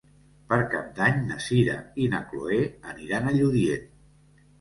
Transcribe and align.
Per 0.51 0.57
Cap 0.69 0.85
d'Any 0.99 1.19
na 1.31 1.35
Sira 1.47 1.75
i 2.05 2.07
na 2.13 2.21
Chloé 2.31 2.57
aniran 2.95 3.29
a 3.29 3.35
Lludient. 3.37 3.85